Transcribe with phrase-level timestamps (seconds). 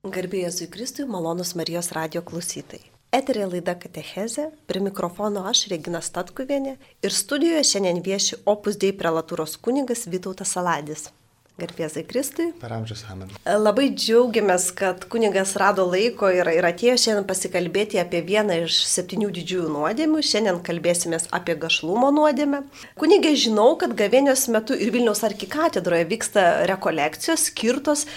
[0.00, 2.86] Garbėjai Jėzui Kristui, malonus Marijos radio klausytojai.
[3.12, 9.58] Eterė laida Katecheze, prie mikrofono aš, Regina Statkuvienė, ir studijoje šiandien vieši Opus Dei prelatūros
[9.60, 11.10] kunigas Vytautas Saladis.
[11.60, 12.46] Garbėzai Kristui.
[12.62, 13.28] Per amžius amen.
[13.44, 19.28] Labai džiaugiamės, kad kunigas rado laiko ir, ir atėjo šiandien pasikalbėti apie vieną iš septynių
[19.36, 20.24] didžiųjų nuodėmių.
[20.24, 22.64] Šiandien kalbėsime apie gašlumo nuodėmę.
[22.96, 28.08] Kunigė žinau, kad gavėnios metu ir Vilniaus arkikatedroje vyksta rekolekcijos skirtos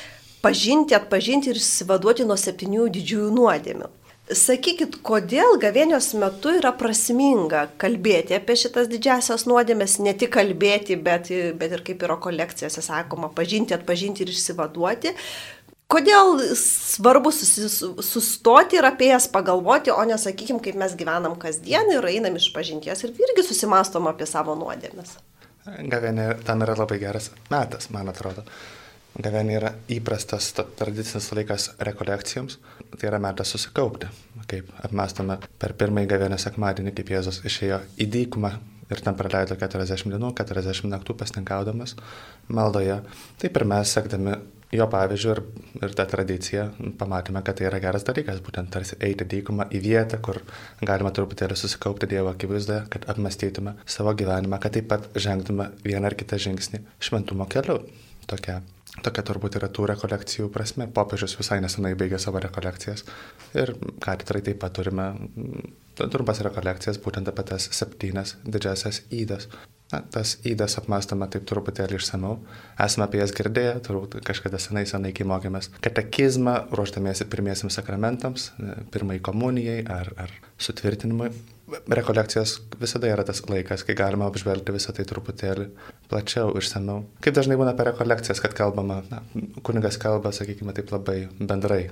[0.44, 3.90] pažinti, atpažinti ir išsivaduoti nuo septynių didžiųjų nuodėmių.
[4.34, 11.28] Sakykit, kodėl gavėnios metu yra prasminga kalbėti apie šitas didžiasias nuodėmės, ne tik kalbėti, bet,
[11.60, 15.12] bet ir kaip yra kolekcijose sakoma, pažinti, atpažinti ir išsivaduoti.
[15.92, 22.40] Kodėl svarbu sustoti ir apie jas pagalvoti, o nesakykime, kaip mes gyvenam kasdien ir einam
[22.40, 25.18] iš pažinties ir irgi susimastom apie savo nuodėmės.
[25.92, 28.48] Gavėnė tam yra labai geras metas, man atrodo.
[29.14, 32.58] Gavenė yra įprastas tradicinis laikas rekolekcijoms,
[32.98, 34.10] tai yra metas susikaupti,
[34.50, 38.56] kaip apmastome per pirmąjį gavenę sekmadienį, kaip Jėzus išėjo į dykumą
[38.90, 41.96] ir ten praleido 40 dienų, 40 naktų pasninkaudamas
[42.50, 43.00] maldoje.
[43.42, 44.36] Taip ir mes, sekdami
[44.74, 45.42] jo pavyzdžių ir,
[45.86, 46.66] ir tą tradiciją,
[47.00, 50.42] pamatėme, kad tai yra geras dalykas, būtent tarsi eiti dykumą į vietą, kur
[50.82, 56.18] galima truputėlį susikaupti Dievo akivaizdoje, kad apmastytume savo gyvenimą, kad taip pat žengtume vieną ar
[56.18, 57.84] kitą žingsnį šventumo keliu.
[58.30, 58.62] Tokia
[59.02, 60.86] Tokia turbūt yra tų rekolekcijų prasme.
[60.94, 63.02] Popiežius visai nesenai baigė savo rekolekcijas.
[63.58, 69.50] Ir katedrai taip pat turime mm, trumpas rekolekcijas būtent apie tas septynes didžiasias įdas.
[69.94, 72.38] Na, tas įdas apmastome taip truputėlį išsameu.
[72.86, 78.52] Esame apie jas girdėję, turbūt kažkada senai senai, kai mokėmės katekizmą, ruoždamiesi pirmiesiams sakramentams,
[78.94, 81.30] pirmai komunijai ar, ar sutvirtinimui
[81.88, 85.70] rekolekcijos visada yra tas laikas, kai galima apžvelgti visą tai truputėlį
[86.12, 87.04] plačiau, išsameu.
[87.24, 89.22] Kaip dažnai būna per rekolekcijas, kad kalbama, na,
[89.66, 91.86] kunigas kalba, sakykime, taip labai bendrai,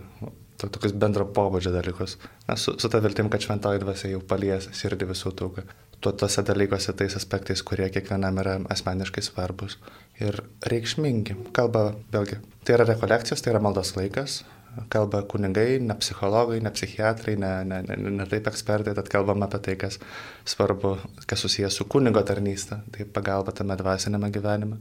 [0.60, 2.18] to, tokius bendro pobūdžio dalykus.
[2.50, 5.52] Na, su, su ta viltim, kad šventoji dvasia jau palies širdį visų tų,
[6.04, 9.80] tuo tose dalykuose, tais aspektais, kurie kiekvienam yra asmeniškai svarbus
[10.22, 11.38] ir reikšmingi.
[11.56, 14.42] Kalba, vėlgi, tai yra rekolekcijos, tai yra maldos laikas,
[14.92, 19.59] kalba kunigai, ne psichologai, ne psichiatrai, ne, ne, ne, ne taip ekspertai, tad kalbam apie
[19.66, 20.00] tai, kas
[20.48, 20.94] svarbu,
[21.28, 24.80] kas susijęs su kunigo tarnystė, tai pagalba tame dvasinėme gyvenime.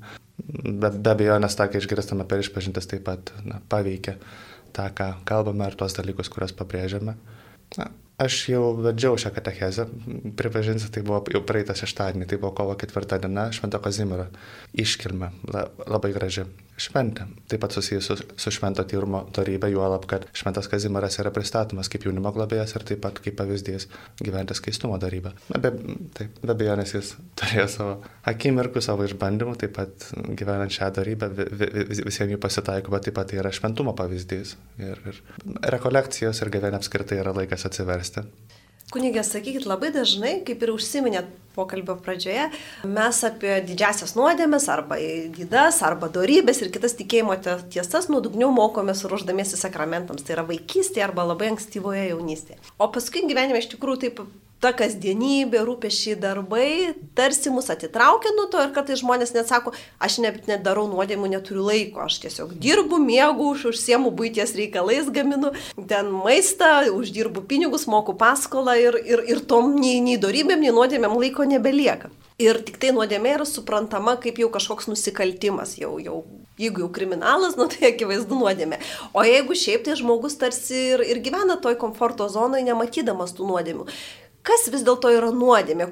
[0.83, 4.17] Bet be abejo, nes tą, kai išgirstame per išpažintis, taip pat na, paveikia
[4.77, 7.19] tą, ką kalbame ir tuos dalykus, kuriuos pabrėžiame.
[7.79, 7.91] Na,
[8.21, 9.87] Aš jau vedžiau šią katechezę,
[10.37, 14.27] pripažinsiu, tai buvo jau praeitą šeštadienį, tai buvo kovo ketvirta diena, Švento Kazimiero
[14.77, 15.31] iškilme,
[15.89, 16.45] labai graži
[16.81, 17.27] šventė.
[17.51, 22.07] Taip pat susijusi su, su švento tyrimo darybė, juolab, kad šventas Kazimieras yra pristatomas kaip
[22.09, 23.89] jaunimo globėjas ir taip pat kaip pavyzdys
[24.21, 25.35] gyventi skaistumo darybę.
[25.53, 25.73] Na, be,
[26.17, 27.97] taip, be abejonės jis turėjo savo
[28.33, 30.09] akimirkų, savo išbandymų, taip pat
[30.39, 34.57] gyvenant šią darybę vis, visiems jų pasitaiko, bet taip pat tai yra šventumo pavyzdys.
[34.81, 35.21] Ir, ir
[35.77, 38.25] rekolekcijos ir gyvenime apskritai yra laikas atsiversti.
[38.91, 42.49] Kunigė, sakykit, labai dažnai, kaip ir užsiminėt pokalbio pradžioje,
[42.91, 47.37] mes apie didžiasias nuodėmes arba įdas arba darybės ir kitas tikėjimo
[47.71, 50.27] tiesas nuodugniau mokomės ruoždamiesi sakramentams.
[50.27, 52.59] Tai yra vaikystėje arba labai ankstyvoje jaunystėje.
[52.79, 54.25] O paskui gyvenime iš tikrųjų taip
[54.61, 59.73] ta kasdienybė, rūpešiai darbai tarsi mus atitraukia nuo to ir kartais žmonės net sako,
[60.03, 65.55] aš net nedarau nuodėmų, neturiu laiko, aš tiesiog dirbu, mėgau, už, užsiemu būties reikalais, gaminu
[65.91, 71.17] ten maistą, uždirbu pinigus, moku paskolą ir, ir, ir tom nei, nei darybėm, nei nuodėmėm
[71.17, 72.13] laiko nebelieka.
[72.41, 76.23] Ir tik tai nuodėmė yra suprantama kaip jau kažkoks nusikaltimas, jau, jau,
[76.61, 78.79] jeigu jau kriminalas, nu tai akivaizdu nuodėmė.
[79.13, 83.85] O jeigu šiaip tai žmogus tarsi ir, ir gyvena toj komforto zonoje, nematydamas tų nuodėmių
[84.47, 85.91] kas vis dėlto yra nuodėmė.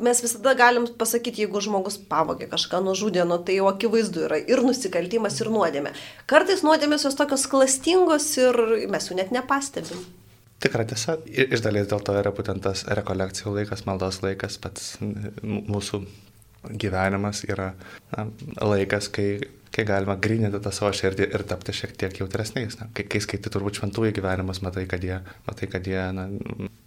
[0.00, 4.62] Mes visada galim pasakyti, jeigu žmogus pavogė kažką nužudė, nu, tai jau akivaizdu yra ir
[4.64, 5.92] nusikaltimas, ir nuodėmė.
[6.30, 8.56] Kartais nuodėmės jos tokios klastingos ir
[8.88, 10.06] mes jų net nepastebim.
[10.60, 16.04] Tikra tiesa, iš dalies dėl to yra būtent tas rekolekcijų laikas, maldos laikas, pats mūsų
[16.68, 17.72] gyvenimas yra
[18.12, 18.26] na,
[18.60, 19.40] laikas, kai,
[19.74, 22.78] kai galima grininti tą savo širdį ir tapti šiek tiek jautresniais.
[22.80, 26.28] Na, kai, kai skaitai turbūt šventųjų gyvenimus, matai, kad jie, matai, kad jie na,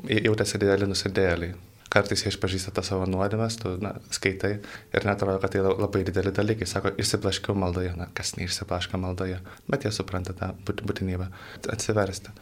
[0.10, 1.56] jautėsi dideli nusidėliai.
[1.94, 6.34] Kartais jie išpažįsta tą savo nuodėmės, tu na, skaitai ir netrodo, kad tai labai dideli
[6.34, 6.66] dalykai.
[6.70, 9.38] Sako, išsiblaškiau maldoje, na, kas neišsiblaška maldoje,
[9.70, 11.30] bet jie supranta tą būtinybę
[11.70, 12.34] atsiversti.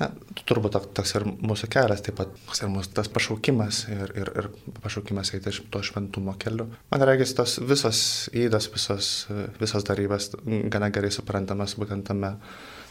[0.00, 0.08] Na,
[0.48, 4.48] turbūt toks ir mūsų kelias, taip pat toks ir mūsų tas pašaukimas ir, ir, ir
[4.80, 6.70] pašaukimas eiti to šventumo keliu.
[6.92, 8.02] Man regis, tos visos
[8.32, 9.10] įdos, visos,
[9.60, 10.30] visos darybės
[10.72, 12.32] gana gerai suprantamas būtent tame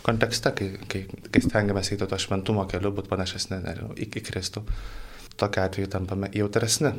[0.06, 4.64] kontekste, kai, kai, kai stengiamės eiti to šventumo keliu, būti panašesni nežinau, į Kristų.
[5.40, 6.94] Tokiu atveju tampame jautresni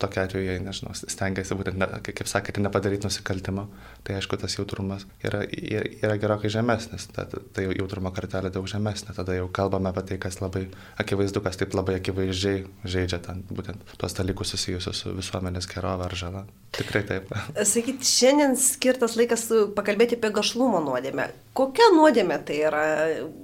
[0.00, 3.66] tokia atveju jie, nežinau, stengiasi būtent, ne, kaip sakėte, nepadaryti nusikaltimo,
[4.06, 9.36] tai aišku, tas jautrumas yra, yra gerokai žemesnis, tai, tai jautrumo kartelė daug žemesnė, tada
[9.36, 10.66] jau kalbame apie tai, kas labai
[11.02, 16.18] akivaizdu, kas taip labai akivaizdžiai žaidžia ten būtent tuos dalykus susijusius su visuomenės gerove ar
[16.18, 16.44] žala.
[16.76, 17.32] Tikrai taip.
[17.74, 21.30] Sakyti, šiandien skirtas laikas pakalbėti apie gašlumo nuodėmę.
[21.52, 22.84] Kokia nuodėmė tai yra?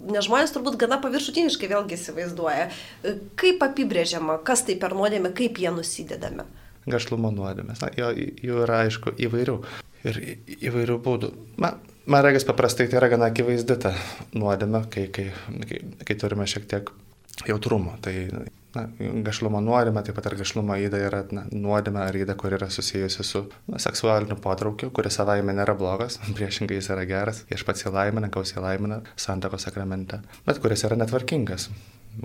[0.08, 2.70] Nes žmonės turbūt gana paviršutiniškai vėlgi įsivaizduoja.
[3.40, 6.46] Kaip apibrėžiama, kas tai per nuodėmė, kaip jie nusidedame?
[6.88, 7.82] Gašlumo nuodėmės.
[7.84, 9.58] Na, jo, jų yra aišku įvairių.
[10.08, 10.20] Ir
[10.70, 11.32] įvairių būdų.
[11.60, 11.75] Na,
[12.08, 13.93] man regis paprastai tai yra gana akivaizdi ta
[14.32, 15.28] nuodėmė, kai, kai,
[15.69, 16.88] kai, kai turime šiek tiek
[17.50, 17.99] jautrumo.
[18.00, 18.14] Tai
[18.78, 18.86] na,
[19.26, 23.26] gašlumo nuodėmė, taip pat ir gašlumo įda yra na, nuodėmė ar įda, kur yra susijusi
[23.26, 28.32] su na, seksualiniu potraukiu, kuris savaime nėra blogas, priešingai jis yra geras, iš pats įlaimina,
[28.32, 31.69] kaus įlaimina santako sakramente, bet kuris yra netvarkingas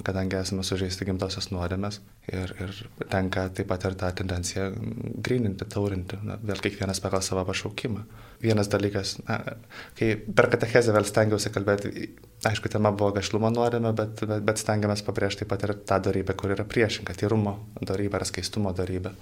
[0.02, 2.00] kadangi esame sužeisti gimtosios nuodėmės
[2.32, 2.78] ir, ir
[3.12, 4.70] tenka taip pat ir tą tendenciją
[5.26, 8.06] grininti, taurinti, na, vėl kiekvienas pagal savo pašaukimą.
[8.44, 9.40] Vienas dalykas, na,
[10.00, 12.08] kai per katechezę vėl stengiausi kalbėti,
[12.50, 16.36] aišku, tema buvo gašlumo nuodėmė, bet, bet, bet stengiamės pabrėžti taip pat ir tą darybę,
[16.40, 19.14] kur yra priešinga, tyrumo darybė ar skaistumo darybė.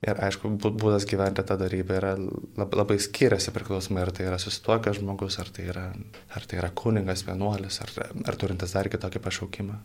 [0.00, 2.14] Ir aišku, būdas gyventi tą darybę yra
[2.56, 5.86] labai, skiriasi priklausomai, ar tai yra susituokęs žmogus, ar tai yra,
[6.32, 9.80] ar tai yra kuningas, vienuolis, ar, ar turintis dar kitokį pašaukimą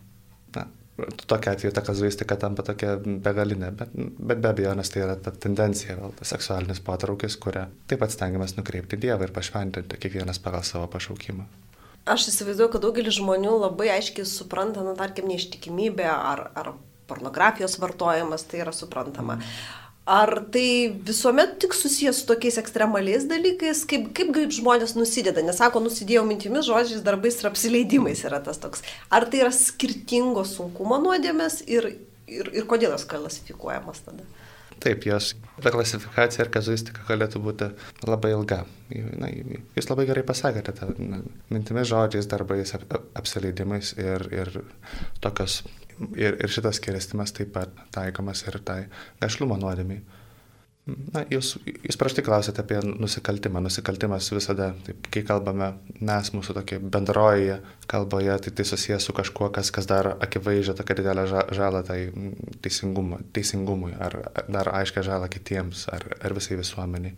[0.56, 0.64] na,
[1.26, 5.32] tokia atveju ta kazuistika tampa tokia begalinė, bet, bet be abejo, nes tai yra ta
[5.44, 10.64] tendencija, vėl tas seksualinis patraukis, kurią taip pat stengiamės nukreipti Dievą ir pašventinti kiekvienas pagal
[10.66, 11.46] savo pašaukimą.
[12.06, 16.76] Aš įsivaizduoju, kad daugelis žmonių labai aiškiai supranta, na, tarkim, neištikimybė ar, ar
[17.10, 19.40] pornografijos vartojimas, tai yra suprantama.
[19.40, 25.42] Mm Ar tai visuomet tik susijęs su tokiais ekstremaliais dalykais, kaip, kaip, kaip žmonės nusideda,
[25.42, 28.84] nesako, nusidėjau mintimis, žodžiais, darbais ir apsileidimais yra tas toks.
[29.10, 31.96] Ar tai yra skirtingos sunkumo nuodėmės ir,
[32.30, 34.22] ir, ir kodėl jos klasifikuojamas tada?
[34.78, 35.32] Taip, jos
[35.64, 37.70] ta klasifikacija ir kazuistika galėtų būti
[38.06, 38.60] labai ilga.
[39.18, 39.30] Na,
[39.74, 44.52] jūs labai gerai pasakėte, ta, na, mintimis, žodžiais, darbais, ap, apsileidimais ir, ir
[45.24, 45.62] tokios
[46.16, 48.82] Ir, ir šitas skiristimas taip pat taikomas ir tai
[49.22, 50.02] gašlumo nuodėmiai.
[50.86, 53.58] Na, jūs, jūs praštai klausėte apie nusikaltimą.
[53.64, 57.56] Nusikaltimas visada, taip, kai kalbame mes mūsų tokia bendroje
[57.90, 61.26] kalboje, tai tai susijęs su kažkuo, kas, kas daro akivaizdžią tokią didelę
[61.58, 61.98] žalą tai
[62.62, 67.16] teisingumui, ar dar aiškę žalą kitiems, ar, ar visai visuomeniai.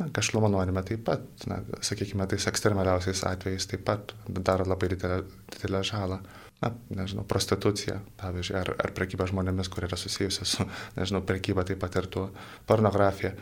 [0.00, 5.26] Na, kažlumo nuodėmė taip pat, na, sakykime, tais ekstremaliausiais atvejais taip pat daro labai didelę,
[5.58, 6.22] didelę žalą
[6.60, 10.66] na, nežinau, prostitucija, pavyzdžiui, ar, ar prekyba žmonėmis, kur yra susijusi su,
[10.98, 12.28] nežinau, prekyba taip pat ir tuo
[12.68, 13.34] pornografija.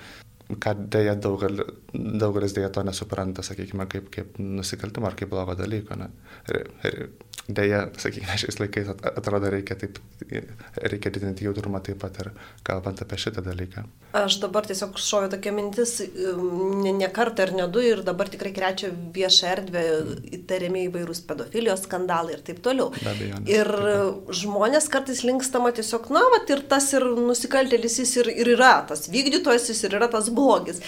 [0.49, 1.61] Ką dėja daugal,
[1.93, 5.99] daugelis dėja to nesupranta, sakykime, kaip, kaip nusikaltimą ar kaip blogo dalyko.
[6.00, 6.09] Ne?
[6.49, 6.97] Ir, ir
[7.49, 9.99] Deja, sakykime, šiais laikais atrodo reikia, taip,
[10.82, 12.31] reikia didinti jautrumą taip pat ir
[12.67, 13.85] kalbant apie šitą dalyką.
[14.19, 18.29] Aš dabar tiesiog šoviu tokia mintis, um, ne, ne kartą ir ne du, ir dabar
[18.32, 19.85] tikrai krečia viešą erdvę
[20.40, 22.90] įtariami įvairūs pedofilijos skandalai ir taip toliau.
[23.00, 24.34] Abejo, ir taip.
[24.43, 29.08] žmonės kartais linkstama tiesiog, na, vat, ir tas ir nusikaltėlis jis ir, ir yra, tas
[29.12, 30.84] vykdytojas jis ir yra tas blogis.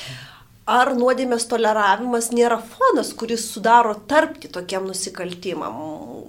[0.71, 5.81] Ar nuodėmės toleravimas nėra fonas, kuris sudaro tarpti tokiam nusikaltimam?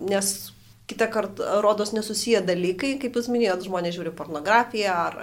[0.10, 0.32] Nes
[0.90, 5.20] kitą kartą rodos nesusiję dalykai, kaip jūs minėjot, žmonės žiūri pornografiją ar,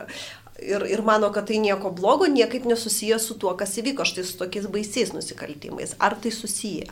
[0.62, 4.38] ir, ir mano, kad tai nieko blogo, niekaip nesusiję su tuo, kas įvyko štai su
[4.38, 5.96] tokiais baisiais nusikaltimais.
[5.98, 6.88] Ar tai susiję?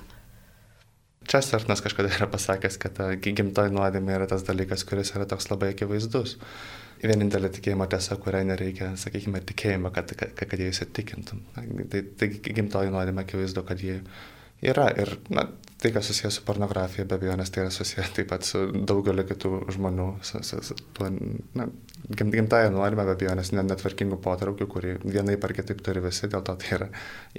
[1.27, 6.37] Česternas kažkada yra pasakęs, kad gimtoji nuodėmė yra tas dalykas, kuris yra toks labai akivaizdus
[7.03, 11.43] vienintelė tikėjimo tiesa, kuriai nereikia, sakykime, tikėjimo, kad, kad, kad jie įsitikintum.
[11.93, 13.99] Tai, tai gimtoji nuodėmė akivaizdu, kad jie
[14.65, 14.87] yra.
[14.97, 15.47] Ir na,
[15.83, 19.27] tai, kas susijęs su pornografija, be abejo, nes tai yra susijęs taip pat su daugeliu
[19.29, 21.11] kitų žmonių, su, su, su tuo,
[21.59, 21.69] na,
[22.09, 26.45] gim, gimtaja nuodėmė, be abejo, nes netvarkingų potraukių, kurį vienai par kitaip turi visi, dėl
[26.47, 26.89] to tai yra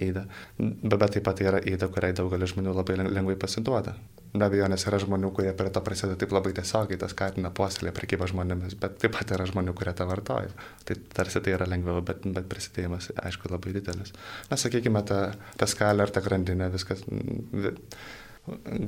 [0.10, 0.28] įda.
[0.60, 3.98] Bet, bet taip pat tai yra įda, kuriai daugelis žmonių labai lengvai pasiduoda.
[4.34, 7.94] Be abejo, nes yra žmonių, kurie prie to prisideda taip labai tiesiogiai, tas skatina puoselė
[7.96, 10.52] prekybą žmonėmis, bet taip pat yra žmonių, kurie tą vartoja.
[10.86, 14.14] Tai tarsi tai yra lengviau, bet, bet prisidėjimas, aišku, labai didelis.
[14.52, 15.22] Na, sakykime, ta,
[15.58, 17.06] ta skalė ar ta grandinė, viskas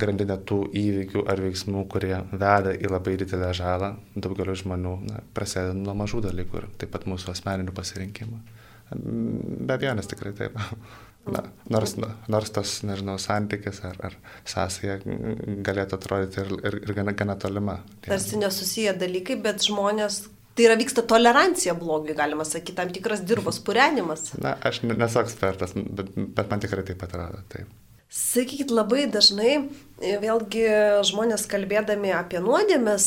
[0.00, 5.76] grandinę tų įvykių ar veiksmų, kurie veda į labai didelę žalą daugeliu žmonių, na, prasideda
[5.76, 8.40] nuo mažų dalykų ir taip pat mūsų asmeninių pasirinkimų.
[8.90, 10.56] Be abejonės tikrai taip.
[11.28, 11.92] Na, nors,
[12.32, 14.14] nors tas, nežinau, santykis ar, ar
[14.48, 17.76] sąsaja galėtų atrodyti ir, ir, ir gana, gana tolima.
[18.06, 23.60] Tarsi nesusiję dalykai, bet žmonės Tai yra vyksta tolerancija blogiui, galima sakyti, tam tikras dirbos
[23.64, 24.32] purenimas.
[24.42, 27.44] Na, aš nesu ekspertas, bet, bet man tikrai taip atrodo.
[27.52, 27.70] Taip.
[28.10, 29.68] Sakykit, labai dažnai
[30.00, 30.64] vėlgi
[31.06, 33.04] žmonės kalbėdami apie nuodėmės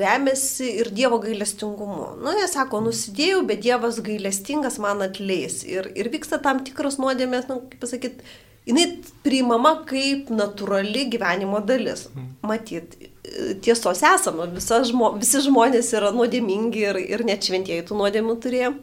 [0.00, 2.14] remiasi ir Dievo gailestingumu.
[2.22, 5.60] Nu, jie sako, nusidėjau, bet Dievas gailestingas man atleis.
[5.68, 8.24] Ir, ir vyksta tam tikros nuodėmės, nu, kaip pasakyti,
[8.70, 8.86] jinai
[9.26, 12.06] priimama kaip natūrali gyvenimo dalis.
[12.40, 12.96] Matyt,
[13.64, 14.48] tiesos esama,
[14.88, 18.74] žmo, visi žmonės yra nuodėmingi ir, ir net šventieji tų nuodėmių turėjo.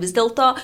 [0.00, 0.54] Vis dėlto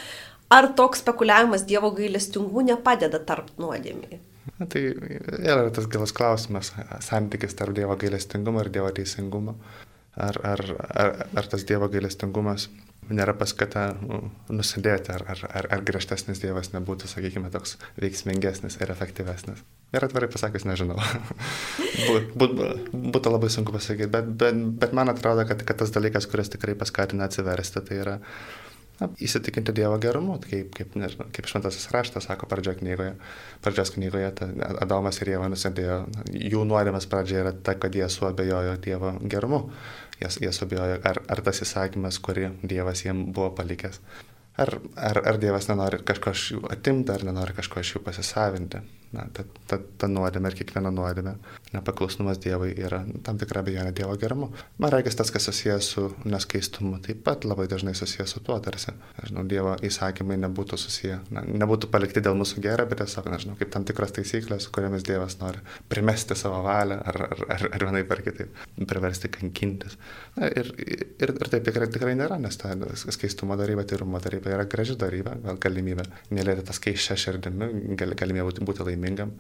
[0.53, 4.21] Ar toks spekuliavimas Dievo gailestingumu nepadeda tarp nuodėmiai?
[4.59, 6.73] Na, tai yra tas gilas klausimas,
[7.05, 9.57] santykis tarp Dievo gailestingumo ir Dievo teisingumo.
[10.21, 10.61] Ar, ar,
[10.93, 12.69] ar, ar tas Dievo gailestingumas
[13.11, 14.19] nėra paskata nu,
[14.53, 19.63] nusidėti, ar, ar, ar, ar griežtesnis Dievas nebūtų, sakykime, toks veiksmingesnis ir efektyvesnis.
[19.93, 20.99] Ir atvirai pasakęs, nežinau.
[22.41, 22.55] Būt,
[22.93, 26.77] būtų labai sunku pasakyti, bet, bet, bet man atrodo, kad, kad tas dalykas, kuris tikrai
[26.79, 28.15] paskatina atsiversti, tai yra
[29.03, 33.17] na, įsitikinti Dievo gerumu, kaip, kaip, nežinau, kaip šventasis raštas sako pradžio knygoje.
[33.65, 34.49] Pradžios knygoje ta,
[34.85, 35.99] Adomas ir Jėva nusidėjo,
[36.31, 39.65] jų nuodėmės pradžia yra ta, kad jie suabejojo Dievo gerumu.
[40.23, 44.01] Jie, jie suabejojo, ar, ar tas įsakymas, kurį Dievas jiem buvo palikęs.
[44.63, 48.83] Ar, ar, ar Dievas nenori kažko iš jų atimti, ar nenori kažko iš jų pasisavinti.
[49.13, 51.35] Na, ta, ta, ta nuodėmė ir kiekviena nuodėmė,
[51.75, 54.49] nepaklusnumas Dievui yra tam tikra abejonė Dievo gerumu.
[54.81, 58.95] Man reikia tas, kas susijęs su neskaistumu, taip pat labai dažnai susijęs su tuo tarsi.
[59.19, 63.75] Nežinau, Dievo įsakymai nebūtų susiję, na, nebūtų palikti dėl mūsų gero, bet tiesiog, nežinau, kaip
[63.75, 65.61] tam tikras taisyklės, kuriamis Dievas nori
[65.93, 69.99] primesti savo valią ar, ar, ar, ar vienai per kitaip, priversti kankintis.
[70.39, 74.65] Na, ir, ir, ir taip tikrai, tikrai nėra, nes ta skaistumo darybė, tyrumo darybė yra
[74.65, 79.35] graži darybė, gal galimybė mylėti tas keiščią širdimi, gal, galimybė būti, būti laiminga laimingam.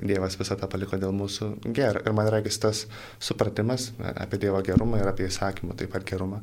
[0.00, 2.00] Dievas visą tą paliko dėl mūsų gerą.
[2.06, 2.84] Ir man reikės tas
[3.20, 6.40] supratimas apie Dievo gerumą ir apie įsakymą taip pat gerumą.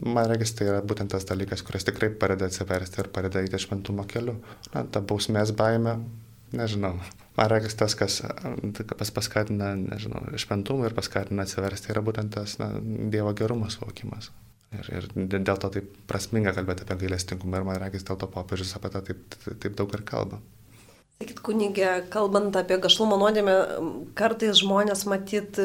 [0.00, 4.04] Man reikės tai yra būtent tas dalykas, kuris tikrai padeda atsiversti ir padeda eiti šventumo
[4.08, 4.38] keliu.
[4.74, 5.98] Na, ta bausmės baime,
[6.56, 6.94] nežinau.
[7.36, 8.22] Man reikės tas, kas
[8.96, 12.72] pas paskatina, nežinau, šventumą ir paskatina atsiversti, yra būtent tas na,
[13.12, 14.32] Dievo gerumo suvokimas.
[14.76, 18.74] Ir, ir dėl to taip prasminga kalbėti apie gailestingumą ir man reikės dėl to popiežius
[18.76, 20.40] apie tą taip, taip daug ir kalba.
[21.16, 23.52] Sakykit, kunigė, kalbant apie gašlumo nuodėmę,
[24.18, 25.56] kartais žmonės matyt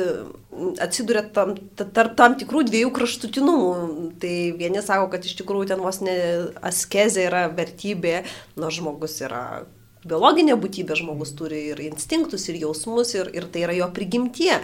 [0.80, 3.74] atsiduria tam, tarp tam tikrų dviejų kraštutinumų.
[4.22, 4.32] Tai
[4.62, 6.16] vieni sako, kad iš tikrųjų ten vos ne
[6.64, 8.22] askezė yra vertybė,
[8.56, 9.66] nors žmogus yra
[10.08, 14.56] biologinė būtybė, žmogus turi ir instinktus, ir jausmus, ir, ir tai yra jo prigimtie.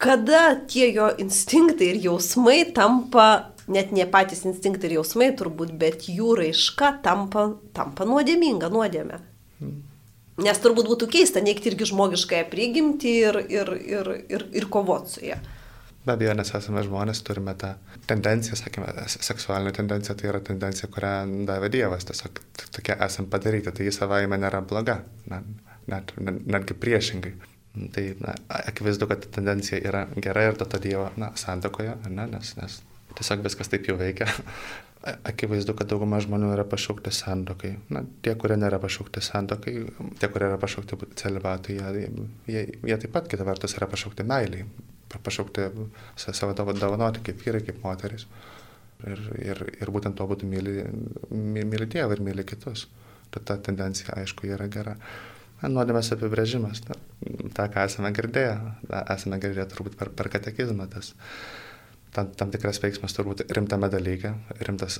[0.00, 6.10] Kada tie jo instinktai ir jausmai tampa net ne patys instinktai ir jausmai turbūt, bet
[6.12, 9.24] jų raiška tampa, tampa nuodėminga nuodėmė.
[10.40, 15.24] Nes turbūt būtų keista neikti irgi žmogiškąją prigimtį ir, ir, ir, ir, ir kovoti su
[15.28, 15.40] ją.
[16.00, 17.74] Be abejo, nes esame žmonės, turime tą
[18.08, 22.40] tendenciją, sakykime, seksualinę tendenciją, tai yra tendencija, kurią davė Dievas, tiesiog
[22.72, 25.50] tokie esam padaryti, tai jis savaime nėra bloga, net,
[25.92, 27.34] net, netgi priešingai.
[27.94, 28.32] Tai na,
[28.64, 32.80] akivaizdu, kad tendencija yra gera ir tada Dievo na, santokoje, ne, nes, nes
[33.18, 34.26] tiesiog viskas taip jau veikia
[35.00, 37.72] akivaizdu, kad dauguma žmonių yra pašaukti santokai.
[37.94, 39.74] Na, tie, kurie nėra pašaukti santokai,
[40.20, 42.06] tie, kurie yra pašaukti celibatui, jie,
[42.50, 44.66] jie, jie taip pat kita vertus yra pašaukti meiliai,
[45.24, 45.70] pašaukti
[46.20, 48.26] savo dovanoti kaip vyrai, kaip moteris.
[49.00, 50.82] Ir, ir, ir būtent to būtų myli,
[51.32, 52.84] myli Dievą ir myli kitus.
[53.32, 54.98] Tad ta tendencija, aišku, yra gera.
[55.60, 56.96] Nuodėmės apibrėžimas, na,
[57.56, 58.52] tą, ką esame girdėję,
[59.12, 61.12] esame girdėję turbūt per, per katekizmą, tas
[62.14, 64.32] tam, tam tikras veiksmas turbūt rimtame dalyke,
[64.66, 64.98] rimtas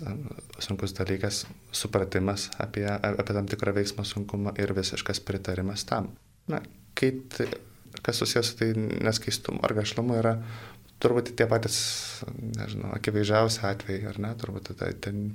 [0.63, 6.13] sunkus dalykas, supratimas apie, apie tam tikrą veiksmą sunkumą ir visiškas pritarimas tam.
[6.51, 6.63] Na,
[6.99, 7.49] kai, tai,
[8.03, 10.37] kas susijęs su tai neskaistumu ar gašlumu yra
[11.01, 11.79] turbūt tie patys,
[12.59, 15.31] nežinau, akivaizdžiausi atvejai, ar ne, turbūt tai ten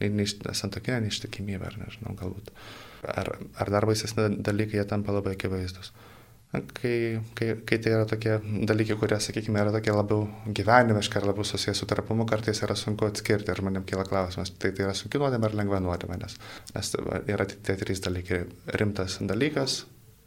[0.00, 2.50] santokinė neištikimybė, ar nežinau, galbūt.
[3.04, 5.92] Ar, ar dar baisesni dalykai, jie tampa labai akivaizdus
[6.76, 8.36] kai, kai, kai tai yra tokie
[8.68, 10.26] dalykai, kurie, sakykime, yra tokie labiau
[10.58, 14.72] gyvenimiški ar labiau susijęs su tarpumu, kartais yra sunku atskirti ir manim kyla klausimas, tai
[14.76, 16.38] tai yra sunki nuodėmė ar lengva nuodėmė, nes,
[16.74, 16.94] nes
[17.34, 18.44] yra tie trys dalykai.
[18.80, 19.82] Rimtas dalykas,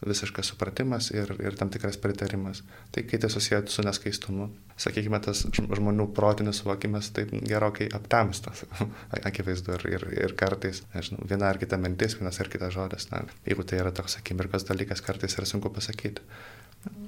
[0.05, 2.61] visiškas supratimas ir, ir tam tikras pritarimas.
[2.93, 8.65] Tai kai tai susijęs su neskaistumu, sakykime, tas žmonių protinis suvokimas taip gerokai aptamstas,
[9.29, 13.23] akivaizdu, ir, ir, ir kartais, nežinau, viena ar kita mintis, vienas ar kitas žodis, na,
[13.47, 16.25] jeigu tai yra toks akimirkos dalykas, kartais yra sunku pasakyti.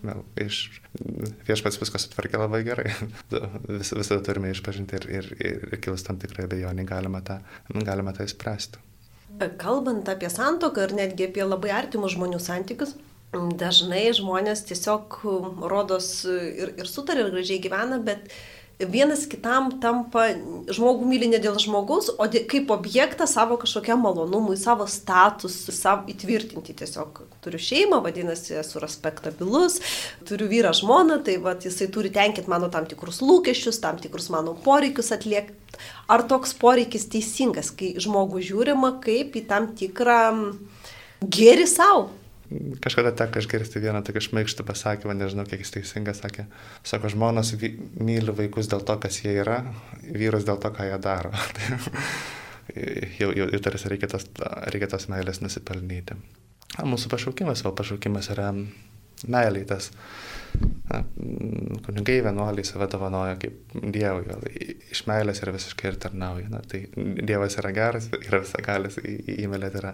[0.03, 0.81] Vėl, iš
[1.47, 2.89] viešpats viską sutvarkė labai gerai.
[3.77, 7.39] Vis, visada turime išpažinti ir, ir, ir, ir kilus tam tikrai abejonį galima tą,
[7.85, 8.88] galima tą įspręsti.
[9.59, 12.95] Kalbant apie santoką ir netgi apie labai artimus žmonių santykius,
[13.31, 15.19] dažnai žmonės tiesiog
[15.71, 18.31] rodos ir, ir sutarė ir gražiai gyvena, bet
[18.87, 20.29] vienas kitam tampa,
[20.71, 26.07] žmogų myli ne dėl žmogaus, o dė, kaip objektą savo kažkokiam malonumui, savo statusui, savo
[26.11, 27.23] įtvirtinti tiesiog.
[27.43, 29.79] Turiu šeimą, vadinasi, esu respektabilus,
[30.29, 34.55] turiu vyrą žmoną, tai va, jisai turi tenkinti mano tam tikrus lūkesčius, tam tikrus mano
[34.63, 35.57] poreikius atliekti.
[36.11, 40.21] Ar toks poreikis teisingas, kai žmogų žiūrima kaip į tam tikrą
[41.23, 42.09] gėri savo?
[42.81, 46.47] Kažkada teko išgirsti vieną tokį šmaikštų pasakymą, nežinau, kiek jis teisingai sakė.
[46.87, 49.59] Sako, žmonos myli vaikus dėl to, kas jie yra,
[50.01, 51.29] vyrus dėl to, ką jie daro.
[53.19, 54.25] jau, jau, jau tarsi reikia tos,
[54.73, 56.17] reikia tos meilės nusipelnyti.
[56.79, 58.49] A, mūsų pašaukimas, o pašaukimas yra
[59.29, 59.91] meiliai tas.
[60.89, 61.03] Na,
[61.85, 64.25] kunigai vienuoliai save dovanoja kaip Dievui,
[64.89, 66.49] iš meilės yra visiškai ir tarnauja.
[66.49, 69.93] Na, tai Dievas yra geras, yra visagalis, įmylėti yra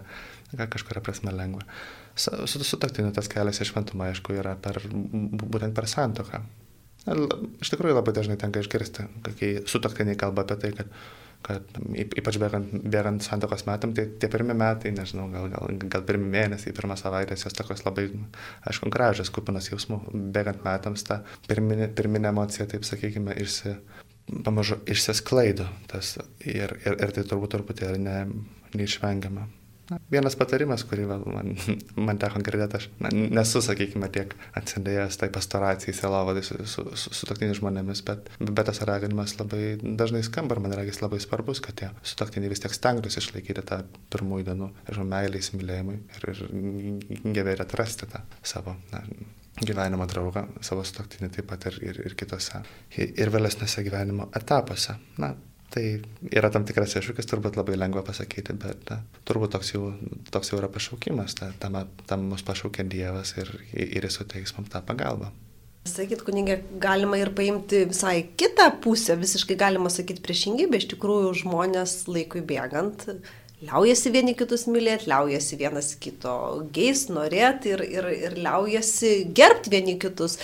[0.72, 1.68] kažkuria prasme lengva
[2.16, 6.42] su sutoktiniu tas kelias į šventumą, aišku, yra per, būtent per santoką.
[7.06, 9.06] Iš tikrųjų labai dažnai tenka išgirsti,
[9.38, 10.88] kai sutoktiniai kalba apie tai, kad,
[11.46, 16.26] kad ypač bėgant, bėgant santokos metam, tai tie pirmi metai, nežinau, gal, gal, gal pirmi
[16.32, 18.08] mėnesiai, pirmą savaitę, jos tokios labai,
[18.66, 20.00] aišku, gražios, kupinas jausmų,
[20.34, 23.76] bėgant metams ta pirminė, pirminė emocija, taip sakykime, išsi,
[24.48, 28.18] pamažu išsisklaido tas ir, ir, ir tai turbūt truputėlį ne,
[28.74, 29.46] neišvengiama.
[29.86, 31.52] Na, vienas patarimas, kurį man,
[32.08, 37.14] man teko girdėti, aš na, nesu, sakykime, tiek atsidėjęs tai pastoracijai, selovadai su, su, su,
[37.14, 41.62] su toktiniais žmonėmis, bet, bet tas raginimas labai dažnai skamba ir man regis labai svarbus,
[41.62, 43.82] kad tie sutoktiniai vis tiek stengtųsi išlaikyti tą
[44.14, 46.44] pirmųjų dienų ir meilę įsimylėjimui ir, ir
[47.38, 49.04] gebėti atrasti tą savo na,
[49.62, 52.60] gyvenimo draugą, savo stoktinį taip pat ir, ir, ir kitose,
[52.98, 54.98] ir vėlesnėse gyvenimo etapuose.
[55.22, 55.32] Na,
[55.74, 55.82] Tai
[56.30, 59.90] yra tam tikras iššūkis, turbūt labai lengva pasakyti, bet na, turbūt toks jau,
[60.32, 64.70] toks jau yra pašaukimas, ta, tam, tam mus pašaukia Dievas ir, ir jis suteiks mums
[64.72, 65.32] tą pagalbą.
[65.86, 71.98] Sakyt, kunigė, galima ir paimti visai kitą pusę, visiškai galima sakyti priešingybę, iš tikrųjų žmonės
[72.10, 73.06] laikui bėgant
[73.64, 76.34] liaujasi vieni kitus mylėti, liaujasi vienas kito
[76.76, 80.36] geis, norėti ir, ir, ir liaujasi gerbti vieni kitus.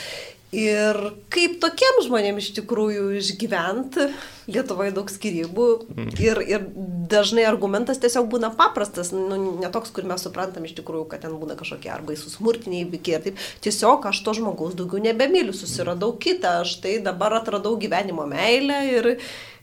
[0.53, 0.99] Ir
[1.33, 4.11] kaip tokiem žmonėm iš tikrųjų išgyventi,
[4.53, 6.09] Lietuvoje daug skirybų mm.
[6.21, 6.67] ir, ir
[7.09, 11.57] dažnai argumentas tiesiog būna paprastas, nu, netoks, kur mes suprantam iš tikrųjų, kad ten būna
[11.57, 13.41] kažkokie arba įsusmurtiniai įvykiai ir taip.
[13.65, 19.09] Tiesiog aš to žmogaus daugiau nebemyliu, susiradau kitą, aš tai dabar atradau gyvenimo meilę ir,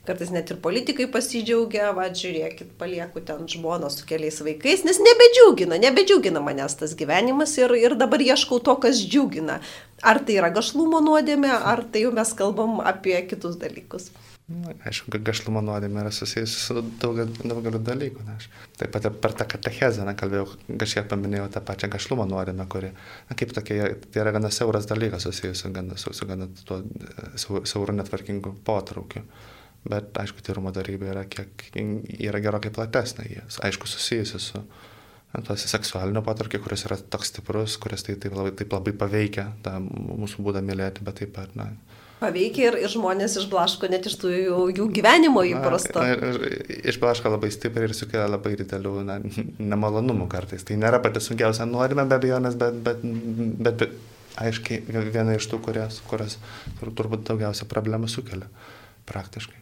[0.10, 5.78] kartais net ir politikai pasidžiaugia, va, žiūrėkit, palieku ten žmoną su keliais vaikais, nes nebedžiugina,
[5.86, 9.60] nebedžiugina manęs tas gyvenimas ir, ir dabar ieškau to, kas džiugina.
[10.02, 14.10] Ar tai yra gašlumo nuodėmė, ar tai jau mes kalbam apie kitus dalykus.
[14.50, 18.24] Na, aišku, gašlumo nuodėmė yra susijusi su daugeliu daug dalykų.
[18.26, 18.48] Na, aš
[18.80, 20.48] taip pat per tą katechezę, na, kalbėjau,
[20.82, 22.90] kažkiek paminėjau tą pačią gašlumo nuodėmę, kuri,
[23.30, 26.82] na, kaip tokia, tai yra gana siauras dalykas susijęs su gana, su, su gana tuo
[27.38, 29.22] siauru netvarkingu potraukiu.
[29.90, 31.70] Bet, aišku, tyrumo darybė yra, kiek,
[32.18, 33.30] yra gerokai platesnė.
[33.30, 34.64] Jis, aišku, susijusi su
[35.46, 39.78] tos seksualinio patarkio, kuris yra toks stiprus, kuris tai taip labai, taip labai paveikia tą
[39.84, 41.70] mūsų būdą mylėti, bet taip pat, na.
[42.20, 46.02] Paveikia ir, ir žmonės išblaško net iš tų jų, jų gyvenimo įprasto.
[46.92, 49.20] Išblaško labai stipriai ir sukelia labai didelių na,
[49.62, 50.66] nemalonumų kartais.
[50.68, 55.62] Tai nėra pati sunkiausia nuodėmė be abejonės, bet, bet, bet, bet aiškiai viena iš tų,
[55.70, 56.36] kurias, kurias
[56.82, 58.50] turbūt daugiausia problemų sukelia
[59.08, 59.56] praktiškai.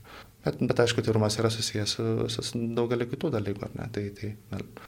[0.48, 3.88] Bet, bet aišku, tyrumas yra susijęs su, su, daugelį kitų dalykų, ne?
[3.92, 4.30] Tai, tai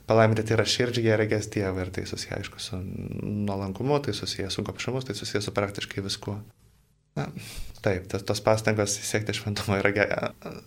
[0.08, 4.48] palaiminti tai yra širdžiai, jie regės Dievą ir tai susiję, aišku, su nuolankumu, tai susiję
[4.56, 6.38] su gopšumu, tai susiję su praktiškai viskuo.
[7.18, 7.26] Na,
[7.84, 9.92] taip, tas, tos pastangos siekti šventumo yra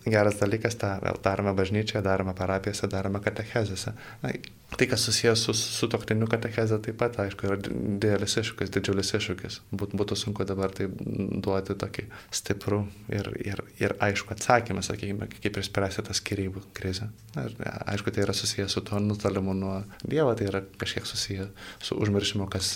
[0.04, 0.92] geras dalykas, tą
[1.24, 3.94] darome bažnyčioje, darome parapijose, darome katechezėse.
[4.24, 4.34] Na,
[4.78, 9.58] tai, kas susijęs su, su toktiniu katecheze, taip pat, aišku, yra didelis iššūkis, didžiulis iššūkis.
[9.74, 12.80] Būt, būtų sunku dabar tai duoti tokį stiprų
[13.12, 17.10] ir, ir, ir aišku atsakymą, sakykime, kaip išspręsti tą skirybų krizę.
[17.36, 17.56] Ir,
[17.92, 22.48] aišku, tai yra susijęs su tuo nutolimu nuo Dievo, tai yra kažkiek susijęs su užmiršimu,
[22.52, 22.74] kas,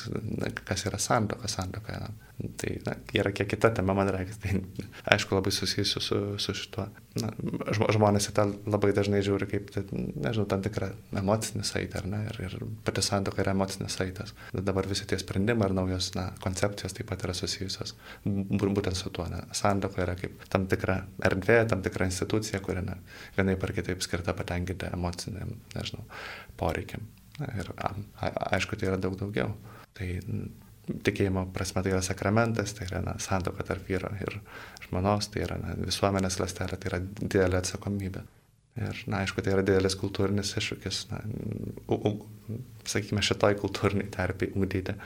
[0.64, 2.00] kas yra santoka santoka.
[2.00, 2.14] Na.
[2.36, 4.34] Tai na, yra kiek kita tema, man reikia.
[4.42, 4.58] Tai
[5.14, 6.84] aišku, labai susijusiu su, su šituo.
[7.22, 7.30] Na,
[7.72, 12.20] žmonės į tą labai dažnai žiūri kaip, tai, nežinau, tam tikrą emocinį saitą, ar ne?
[12.30, 14.34] Ir, ir pati santoka yra emocinis saitas.
[14.52, 17.94] Dabar visi tie sprendimai ar naujos na, koncepcijos taip pat yra susijusios
[18.24, 19.26] būtent su tuo.
[19.52, 22.96] Santoka yra kaip tam tikra erdvė, tam tikra institucija, kuri na,
[23.36, 26.04] vienaip ar kitaip skirta patenkinti emociniam, nežinau,
[26.56, 27.06] poreikiam.
[27.38, 29.52] Na, ir a, a, aišku, tai yra daug daugiau.
[29.96, 30.08] Tai
[30.86, 34.40] tikėjimo prasme tai yra sakramentas, tai yra na, santoka tarp vyro ir
[34.86, 38.24] žmonos, tai yra na, visuomenės lastelė, tai yra didelė atsakomybė.
[38.76, 41.22] Ir, na, aišku, tai yra didelis kultūrinis iššūkis, na,
[41.88, 44.96] u, u, sakykime, šitoj kultūriniai terpiai ugdyti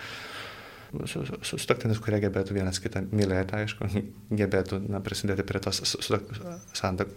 [1.47, 3.91] sustoktinis, kurie gebėtų vienas kitą mylėti, aišku,
[4.41, 5.83] gebėtų na, prisidėti prie tos
[6.75, 7.13] santak,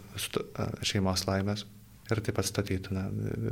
[0.86, 1.66] šeimos laimės
[2.12, 3.08] ir taip pat statytų na,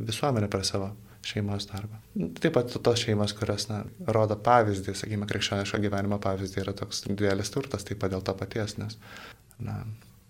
[0.07, 0.91] visuomenę prie savo
[1.25, 1.99] šeimos darbą.
[2.41, 3.81] Taip pat tos šeimos, kurios na,
[4.13, 8.77] rodo pavyzdį, sakykime, krikščioniško gyvenimo pavyzdį yra toks didelis turtas, taip pat dėl to paties,
[8.81, 8.97] nes
[9.61, 9.81] na,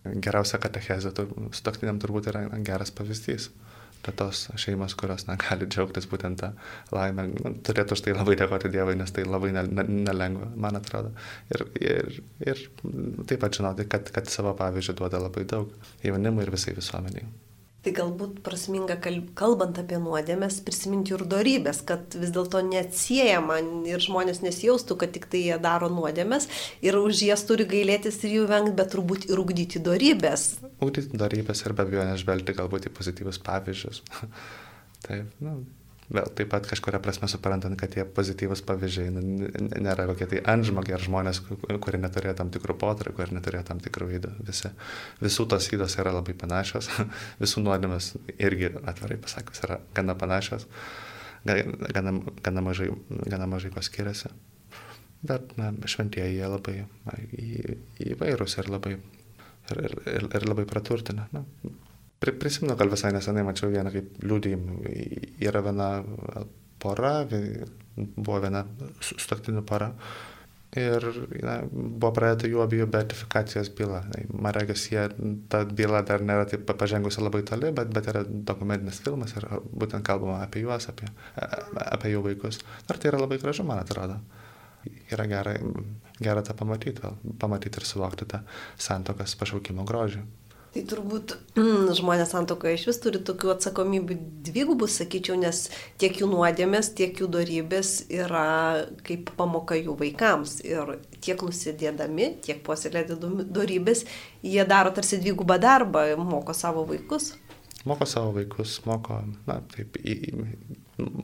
[0.06, 1.14] geriausia katechezė
[1.56, 3.52] sutoktiniam turbūt yra geras pavyzdys.
[4.02, 6.48] Bet tos šeimos, kurios na, gali džiaugtis būtent tą
[6.90, 11.12] laimę, nu, turėtų už tai labai dėkoti Dievui, nes tai labai nelengva, man atrodo.
[11.54, 12.64] Ir, ir, ir
[13.30, 15.70] taip pat žinoti, kad, kad savo pavyzdžių duoda labai daug
[16.02, 17.30] jaunimui ir visai visuomeniai.
[17.82, 19.00] Tai galbūt prasminga,
[19.38, 23.58] kalbant apie nuodėmės, prisiminti ir darybės, kad vis dėlto neatsiejama
[23.90, 26.46] ir žmonės nesijaustų, kad tik tai jie daro nuodėmės
[26.86, 30.60] ir už jas turi gailėtis ir jų vengti, bet turbūt ir ugdyti darybės.
[30.78, 34.04] Ugdyti darybės ir be abejo nežvelgti galbūt į pozityvius pavyzdžius.
[35.08, 35.64] Taip, nu,
[36.12, 39.22] Vėl taip pat kažkuria prasme suprantant, kad tie pozityvus pavyzdžiai nu,
[39.80, 41.40] nėra kokie tai antžmogiai ar žmonės,
[41.84, 44.32] kurie neturėjo tam tikrų potraukų ar neturėjo tam tikrų įdų.
[44.48, 44.74] Visi,
[45.24, 46.90] visų tos įdos yra labai panašios,
[47.44, 50.68] visų nuodėmės irgi atvirai pasakus yra gana panašios,
[51.48, 52.90] gana, gana, mažai,
[53.32, 54.34] gana mažai ko skiriasi.
[55.22, 56.80] Bet na, šventieji jie labai
[58.12, 58.98] įvairūs ir labai,
[59.72, 59.82] ir,
[60.18, 61.30] ir, ir labai praturtina.
[61.32, 61.46] Na,
[62.22, 64.76] Prisimenu, gal visai nesenai mačiau vieną kaip liūdėjimą.
[65.42, 65.88] Yra viena
[66.82, 68.66] pora, buvo viena
[69.02, 69.90] sutoktinių para.
[70.78, 71.04] Ir
[71.44, 74.04] na, buvo pradėta jų abiejų beatifikacijos byla.
[74.32, 75.02] Man regis, jie,
[75.52, 80.06] ta byla dar nėra taip pažengusi labai toli, bet, bet yra dokumentinis filmas ir būtent
[80.08, 82.62] kalbama apie juos, apie, apie jų vaikus.
[82.86, 84.22] Ir tai yra labai gražu, man atrodo.
[85.12, 85.58] Yra gera,
[86.22, 88.46] gera tą pamatyti, pamatyti ir suvokti tą
[88.80, 90.24] santokas pašaukimo grožį.
[90.72, 94.16] Tai turbūt mm, žmonės santokoje iš vis turi tokių atsakomybių
[94.48, 95.66] dvigubų, sakyčiau, nes
[96.00, 100.62] tiek jų nuodėmės, tiek jų darybės yra kaip pamoka jų vaikams.
[100.64, 104.06] Ir tiek nusidėdami, tiek puoselėdami darybės,
[104.48, 107.34] jie daro tarsi dvigubą darbą, moko savo vaikus.
[107.84, 110.16] Moko savo vaikus, moko, na, taip, į,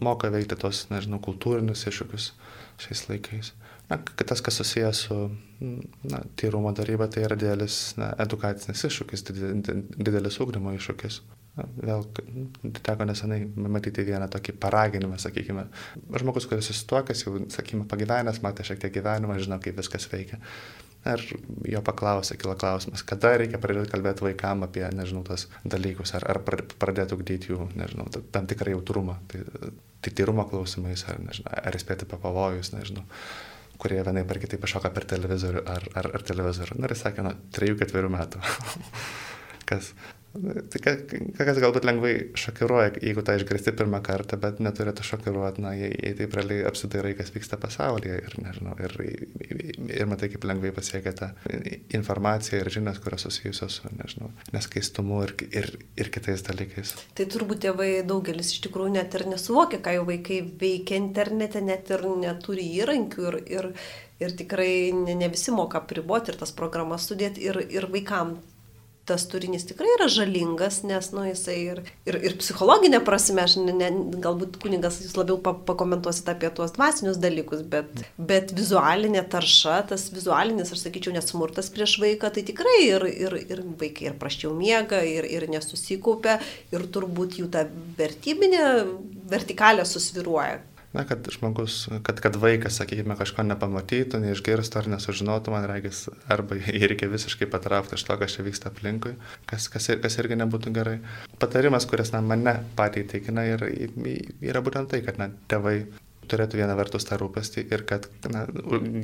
[0.03, 2.31] moko veikti tos, nežinau, kultūrinius iššūkius
[2.83, 3.55] šiais laikais.
[3.88, 5.30] Na, tas, kas susijęs su
[6.04, 11.21] na, tyrumo daryba, tai yra didelis na, edukacinis iššūkis, didelis ūkdymo iššūkis.
[11.58, 12.04] Vėl
[12.86, 15.63] teko nesenai matyti vieną tokį paraginimą, sakykime.
[16.19, 20.38] Žmogus, kuris susituokęs, jau, sakykime, pagyvenęs, matė šiek tiek gyvenimą, žino, kaip viskas veikia.
[21.08, 21.23] Ir
[21.71, 26.41] jo paklausė, kilo klausimas, kada reikia pradėti kalbėti vaikam apie, nežinau, tas dalykus, ar, ar
[26.43, 29.45] pradėti ugdyti jų, nežinau, tam tikrą jautrumą, tai,
[30.04, 33.08] tai tyrumo klausimais, ar, nežinau, ar įspėti apie pavojus, nežinau
[33.81, 36.79] kurie vienai par kitaip pašoka per televizorių ar, ar, ar televizorių.
[36.81, 38.41] Na ir sakė, nuo 3-4 metų.
[39.69, 39.91] kas,
[40.38, 45.91] Tai kas galbūt lengvai šokiruoja, jeigu tą išgirsti pirmą kartą, bet neturėtų šokiruoti, na, jei,
[45.93, 48.95] jei taip realiai apsidairai, kas vyksta pasaulyje ir, nežinau, ir,
[49.88, 51.30] ir matai, kaip lengvai pasiekia tą
[51.97, 55.69] informaciją ir žinias, kurios susijusios su, nežinau, neskaistumu ir, ir,
[56.00, 56.93] ir kitais dalykais.
[57.17, 61.89] Tai turbūt tėvai daugelis iš tikrųjų net ir nesuvokia, ką jų vaikai veikia internete, net
[61.93, 63.71] ir neturi įrankių ir, ir,
[64.23, 68.38] ir tikrai ne, ne visi moka priboti ir tas programas sudėti ir, ir vaikam
[69.08, 73.76] tas turinys tikrai yra žalingas, nes, nu, jisai ir, ir, ir psichologinė prasme, aš ne,
[73.76, 73.89] ne,
[74.24, 80.08] galbūt kuningas jūs labiau pa, pakomentuosite apie tuos dvasinius dalykus, bet, bet vizualinė tarša, tas
[80.13, 85.02] vizualinis, aš sakyčiau, nesmurtas prieš vaiką, tai tikrai ir, ir, ir vaikai ir praščiau miega,
[85.08, 86.39] ir, ir nesusikaupia,
[86.76, 87.67] ir turbūt jų ta
[88.00, 88.65] vertybinė
[89.28, 90.60] vertikalė susviruoja
[90.95, 96.58] na, kad žmogus, kad, kad vaikas, sakykime, kažko nepamatytų, neišgirstų ar nesužinotų, man reikės, arba
[96.62, 99.13] jį reikia visiškai patraukti iš to, kas čia vyksta aplinkui,
[99.50, 100.97] kas, kas, kas irgi nebūtų gerai.
[101.41, 103.71] Patarimas, kuris na, mane patį įtikina, yra,
[104.41, 105.80] yra būtent tai, kad na, tėvai
[106.28, 108.45] turėtų viena vertus tą rūpestį ir kad na,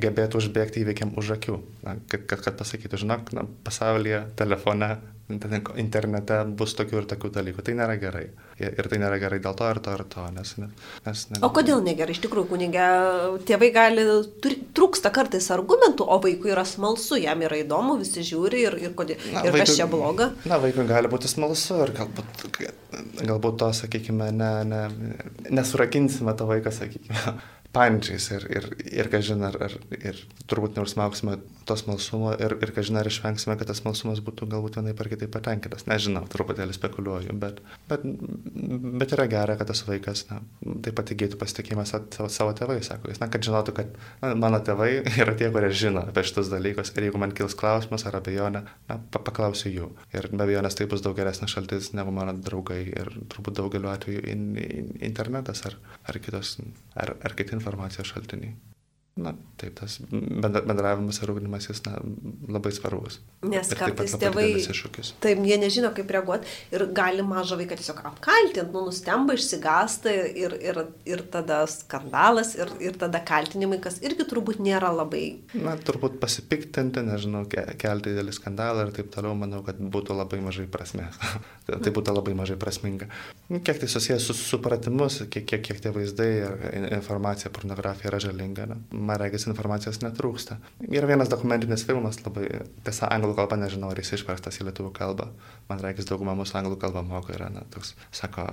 [0.02, 1.58] gebėtų užbėgti įveikiam už akių.
[1.86, 4.96] Na, kad, kad, kad pasakytų, žinok, na, pasaulyje, telefone,
[5.32, 7.62] internete bus tokių ir tokių dalykų.
[7.64, 8.26] Tai nėra gerai.
[8.60, 10.24] Ir tai nėra gerai dėl to ir to ir to.
[10.34, 12.12] Nes, nes, nes, o kodėl negerai?
[12.12, 12.88] Iš tikrųjų, kunigė,
[13.48, 14.04] tėvai gali,
[14.76, 19.18] trūksta kartais argumentų, o vaikui yra smalsu, jam yra įdomu, visi žiūri ir, ir, kodėl,
[19.32, 20.30] na, ir vaikui, kas čia bloga.
[20.50, 22.46] Na, vaikui gali būti smalsu ir galbūt,
[23.24, 24.84] galbūt to, sakykime, ne, ne,
[25.48, 27.38] nesurakinsime to vaiką, sakykime
[27.74, 28.70] pančiais ir, ir,
[29.02, 33.68] ir kažin, ar, ar ir turbūt neužsmauksime to smalsumo ir, ir kažin, ar išvengsime, kad
[33.70, 35.86] tas smalsumas būtų galbūt vienai par kitai patenkintas.
[35.88, 38.04] Nežinau, truputėlį spekuliuoju, bet, bet,
[39.00, 40.40] bet yra gera, kad tas vaikas na,
[40.84, 44.60] taip pat įgytų pasitikėjimą savo, savo tėvais, sako jis, na, kad žinotų, kad na, mano
[44.64, 44.90] tėvai
[45.22, 49.00] yra tie, kurie žino apie šitus dalykus ir jeigu man kils klausimas ar abejonė, na,
[49.16, 49.90] paklausiu jų.
[50.14, 54.24] Ir be abejonės tai bus daug geresnis šaltis negu mano draugai ir turbūt daugeliu atveju
[54.30, 56.58] in, in, internetas ar, ar, kitos,
[56.92, 58.73] ar, ar kiti informacijos šaltiniai.
[59.14, 59.30] Na,
[59.62, 61.92] taip, tas bendravimas ir rūpinimas jis na,
[62.50, 63.20] labai svarbus.
[63.46, 64.48] Nes ir kartais tėvai,
[65.22, 70.56] taip, jie nežino, kaip reaguoti ir gali mažą vaiką tiesiog apkaltinti, nu, nustemba, išsigasta ir,
[70.58, 75.22] ir, ir tada skandalas ir, ir tada kaltinimai, kas irgi turbūt nėra labai.
[75.54, 80.66] Na, turbūt pasipiktinti, nežinau, kelti didelį skandalą ir taip toliau, manau, kad būtų labai mažai
[80.66, 81.22] prasmės.
[81.70, 83.06] tai būtų labai mažai prasminga.
[83.54, 88.66] Kiek tai susijęs su supratimus, kiek, kiek, kiek tie vaizdai ir informacija, pornografija yra žalinga.
[88.74, 88.82] Ne?
[89.06, 90.58] Man regis informacijos netrūksta.
[90.88, 92.46] Yra vienas dokumentinis filmas, labai,
[92.86, 95.28] tiesa, anglų kalba nežinau, ar jis išverstas į lietuvių kalbą.
[95.70, 98.46] Man regis dauguma mūsų anglų kalbą moka yra, na, toks, sako,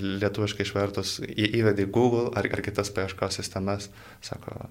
[0.00, 3.90] lietuviškai išvertus į, įvedį Google ar, ar kitas paieškos sistemas,
[4.24, 4.66] sako,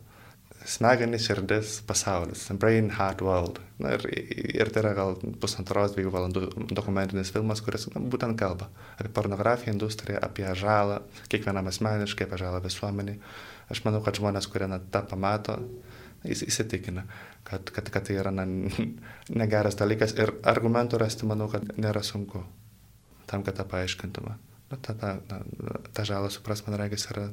[0.65, 3.60] smegenys, širdis, pasaulis, brain, heart, world.
[3.82, 4.06] Na, ir,
[4.56, 9.76] ir tai yra gal pusantros, dviejų valandų dokumentinis filmas, kuris na, būtent kalba apie pornografiją,
[9.76, 13.20] industriją, apie žalą, kiekvienam asmeniškai, apie žalą visuomeniai.
[13.71, 15.58] Aš manau, kad žmonės, kurie na, tą pamato,
[16.25, 17.06] įsitikina,
[17.47, 18.45] kad, kad, kad tai yra na,
[19.41, 22.43] negeras dalykas ir argumentų rasti, manau, kad nėra sunku
[23.30, 24.36] tam, kad tą paaiškintume.
[24.71, 25.41] Na, ta, ta, ta,
[25.93, 27.30] ta žalą supras, man regis, yra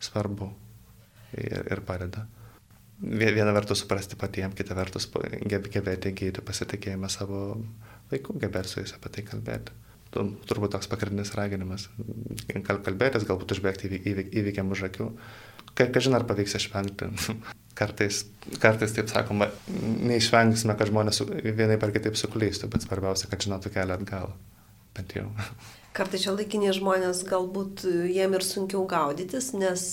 [0.00, 0.50] svarbu
[1.36, 2.26] ir, ir padeda.
[3.00, 7.44] Viena vertus suprasti patiems, kita vertus gebėti įgyti pasitikėjimą savo
[8.10, 9.76] vaikų, gebėti su jais apie tai kalbėti
[10.10, 11.88] turbūt toks pagrindinis raginimas.
[12.66, 13.90] Kalbėtis, galbūt užbėgti
[14.40, 15.10] įvykiam už akių.
[15.78, 17.10] Kažin ar pavyks išvengti.
[17.80, 18.24] Kartais,
[18.60, 19.46] kartais, taip sakoma,
[20.04, 21.22] neišvengsime, kad žmonės
[21.56, 24.34] vienai par kitaip suklystų, bet svarbiausia, kad žinotų kelią atgal.
[24.96, 25.30] Bent jau.
[25.96, 29.86] Kartais šio laikiniai žmonės galbūt jiem ir sunkiau gaudytis, nes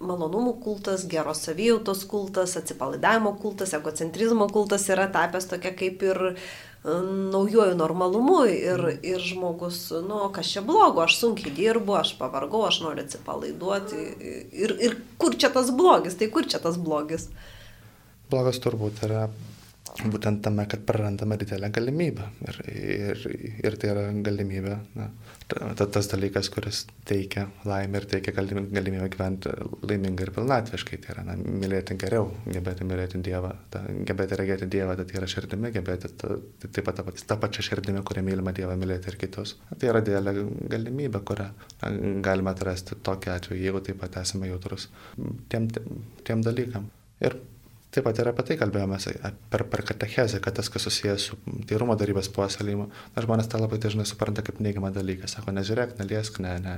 [0.00, 6.46] malonumų kultas, geros savijautos kultas, atsipalaidavimo kultas, egocentrizmo kultas yra tapęs tokia kaip ir uh,
[6.84, 12.80] naujojų normalumu ir, ir žmogus, nu, kas čia blogo, aš sunkiai dirbu, aš pavargau, aš
[12.82, 14.02] noriu atsipalaiduoti.
[14.64, 17.28] Ir, ir kur čia tas blogis, tai kur čia tas blogis?
[18.32, 19.28] Blogas turbūt yra
[20.00, 22.24] būtent tame, kad prarandame didelę galimybę.
[22.48, 23.24] Ir, ir,
[23.60, 25.08] ir tai yra galimybė, na,
[25.50, 29.52] ta, tas dalykas, kuris teikia laimę ir teikia galimybę gyventi
[29.84, 31.00] laimingai ir pilnatviškai.
[31.04, 35.74] Tai yra na, mylėti geriau, gebėti mylėti Dievą, ta, gebėti regėti Dievą, tai yra širdimi,
[35.76, 39.58] gebėti ta, tai taip pat tą, tą pačią širdimi, kurią mylime Dievą, mylėti ir kitus.
[39.76, 44.88] Tai yra didelė galimybė, kurią na, galime atrasti tokiu atveju, jeigu taip pat esame jautrus
[45.52, 45.68] tiem,
[46.24, 46.88] tiem dalykam.
[47.22, 47.36] Ir
[47.92, 48.96] Taip pat ir apie tai kalbėjome
[49.52, 51.36] per, per katechezę, kad tas, kas susijęs su
[51.68, 55.28] tyrumo darybės puoselėjimu, na, žmonės tą labai dažnai supranta kaip neigiamą dalyką.
[55.28, 56.76] Sako, nežiūrėk, neliesk, ne, ne.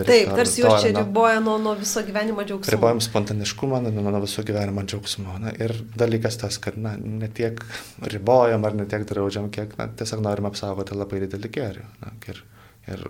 [0.00, 2.72] Taip, tarsi juos čia riboja nuo, nuo viso gyvenimo džiaugsmo.
[2.74, 5.36] Ribojam spontaniškumą, nuo, nuo viso gyvenimo džiaugsmo.
[5.44, 7.62] Na, ir dalykas tas, kad na, ne tiek
[8.10, 11.84] ribojam ar ne tiek draudžiam, kiek na, tiesiog norim apsaugoti labai didelį gėrį.
[12.02, 12.42] Na, ir,
[12.90, 13.06] ir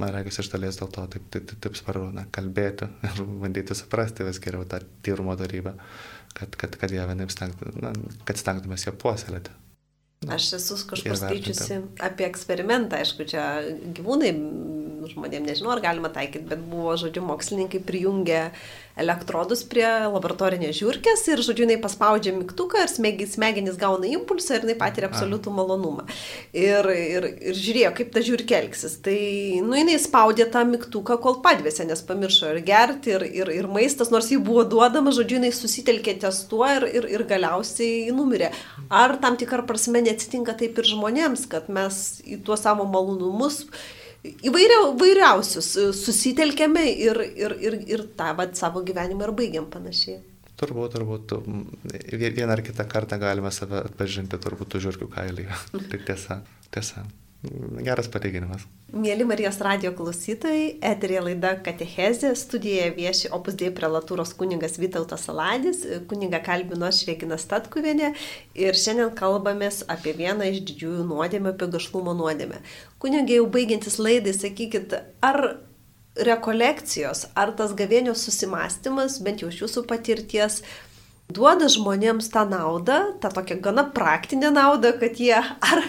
[0.00, 3.76] man reikia iš dalies dėl to taip, taip, taip, taip svarbu na, kalbėti ir bandyti
[3.76, 5.74] suprasti vis geriau tą tyrumo darybę
[6.36, 9.54] kad, kad, kad ją vienaip stengtumės ją puoselėti.
[10.20, 13.44] Na, Aš esu kažkur skaičiusi apie eksperimentą, aišku, čia
[13.96, 14.34] gyvūnai
[15.08, 18.42] žmonėms nežinau, ar galima taikyti, bet buvo, žodžiu, mokslininkai prijungę
[18.98, 24.76] elektrodus prie laboratorinės žiūrkės ir, žodžiu, jinai paspaudžia mygtuką ir smegenys gauna impulsą ir jinai
[24.80, 26.06] patiria absoliutų malonumą.
[26.56, 28.96] Ir, ir, ir žiūrėjo, kaip ta žiūrkė elgsis.
[29.04, 29.18] Tai,
[29.66, 34.12] nu, jinai spaudė tą mygtuką, kol padvėsė, nes pamiršo ir gerti, ir, ir, ir maistas,
[34.14, 38.50] nors jį buvo duodama, žodžiu, jinai susitelkė ties tuo ir, ir, ir galiausiai numirė.
[38.90, 43.64] Ar tam tikrą prasme neatsitinka taip ir žmonėms, kad mes į tuos savo malonumus
[44.24, 50.20] įvairiausius e, susitelkėme ir, ir, ir, ir tą vat, savo gyvenimą ir baigiam panašiai.
[50.60, 51.32] Turbūt, turbūt
[52.20, 55.48] vieną ar kitą kartą galime save atpažinti, turbūt žiūrkių kailį.
[55.92, 56.42] tai tiesa,
[56.74, 57.06] tiesa.
[57.40, 58.66] Geras pateiginimas.
[58.92, 65.80] Mėly Marijos radio klausytojai, eterė laida Katechezė, studijoje vieši opus dėjai prelatūros kuningas Vytautas Saladis,
[66.10, 68.12] kuniga kalbino Švėgina Statkuvienė
[68.60, 72.60] ir šiandien kalbamės apie vieną iš didžiųjų nuodėmę, apie gašlumo nuodėmę.
[73.00, 75.40] Kunigai jau baigiantis laidai, sakykit, ar
[76.20, 80.60] rekolekcijos, ar tas gavėnios susimastymas, bent jau iš jūsų patirties,
[81.34, 85.82] duoda žmonėms tą naudą, tą tokią gana praktinę naudą, kad jie ar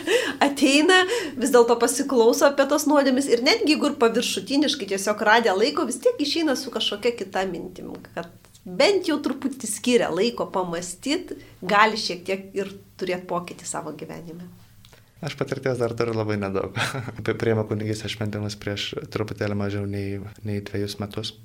[0.43, 1.01] ateina,
[1.37, 5.99] vis dėlto pasiklauso apie tos nuodėmis ir netgi jeigu ir paviršutiniškai tiesiog radę laiko, vis
[6.03, 8.29] tiek išeina su kažkokia kita mintim, kad
[8.65, 14.49] bent jau truputį skiria laiko pamastyti, gali šiek tiek ir turėti pokytį savo gyvenime.
[15.21, 16.77] Aš patirties dar turiu labai nedaug.
[17.41, 21.35] Priema kunigys šventimus prieš truputėlį mažiau nei, nei dviejus metus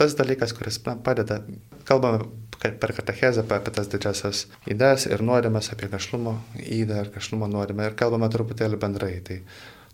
[0.00, 1.42] tas dalykas, kuris na, padeda,
[1.84, 2.24] kalbame
[2.60, 7.96] per katechezę apie tas didžiasias įdas ir nuodėmės, apie kažlumo įdą ir kažlumo nuodėmę ir
[7.98, 9.14] kalbame truputėlį bendrai.
[9.24, 9.38] Tai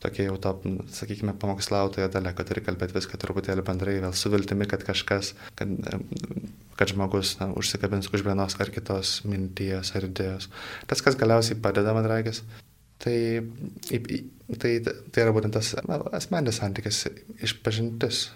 [0.03, 0.53] tokia jau to,
[0.93, 5.73] sakykime, pamokslautojo dalė, kad turi kalbėti viską truputėlį bendrai, vėl su viltimi, kad kažkas, kad,
[6.77, 10.51] kad žmogus na, užsikabins už vienos ar kitos minties ar idėjos.
[10.91, 12.43] Tas, kas galiausiai padeda, man reikės,
[13.03, 13.19] tai,
[14.59, 15.75] tai, tai yra būtent tas
[16.19, 17.07] asmenis santykis,
[17.47, 18.27] išpažintis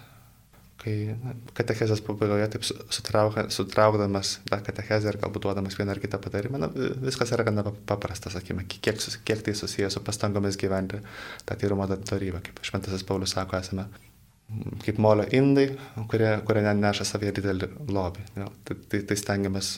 [0.81, 1.15] kai
[1.57, 6.71] katechezės pabaigoje taip sutrauk, sutraukdamas tą katechezę ir galbūt duodamas vieną ar kitą patarimą, na,
[7.05, 11.01] viskas yra gana paprasta, sakykime, kiek, kiek tai susijęs su pastangomis gyventi
[11.45, 12.41] tą tyrumo darybą.
[12.45, 13.87] Kaip Šventasis Paulius sako, esame
[14.83, 15.67] kaip molio indai,
[16.11, 18.25] kurie, kurie neša savyje didelį lobį.
[18.35, 19.71] Tai, tai, tai stengiamės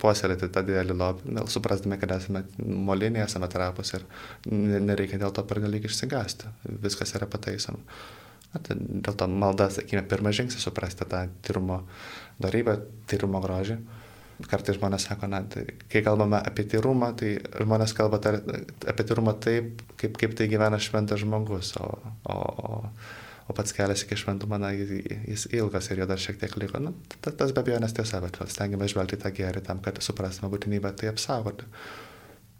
[0.00, 4.06] puoselėti tą didelį lobį, suprasdami, kad esame moliniai, esame trapus ir
[4.48, 6.52] nereikia dėl to pernelyg išsigasti.
[6.84, 7.82] Viskas yra pataisoma.
[8.62, 11.82] Tai dėl to malda, sakykime, pirmas žingsnis suprasti tą tyrumo
[12.42, 12.78] darybę,
[13.10, 13.80] tyrumo grožį.
[14.50, 18.40] Kartais žmonės sako, na, tai, kai kalbame apie tyrumą, tai žmonės kalba tar,
[18.90, 21.92] apie tyrumą taip, kaip, kaip tai gyvena šventas žmogus, o,
[22.30, 22.38] o,
[23.46, 26.82] o pats kelias iki šventumo, na, jis, ilgas ir jo dar šiek tiek liko.
[26.82, 26.90] Na,
[27.22, 31.14] tas be abejo nes tiesa, bet stengiamės žvelgti tą gerį tam, kad suprastume būtinybę tai
[31.14, 31.70] apsaugoti